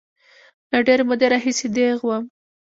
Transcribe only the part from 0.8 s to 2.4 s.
ډېرې مودې راهیسې دیغ وم.